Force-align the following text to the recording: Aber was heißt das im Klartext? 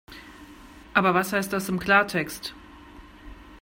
Aber 0.95 1.13
was 1.13 1.31
heißt 1.31 1.53
das 1.53 1.69
im 1.69 1.77
Klartext? 1.77 2.55